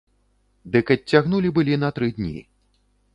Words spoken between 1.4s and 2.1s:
былі на тры